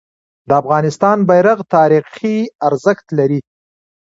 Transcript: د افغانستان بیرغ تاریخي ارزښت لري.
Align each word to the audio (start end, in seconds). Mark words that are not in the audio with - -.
د 0.47 0.49
افغانستان 0.61 1.17
بیرغ 1.29 1.57
تاریخي 1.75 2.37
ارزښت 2.67 3.07
لري. 3.17 3.39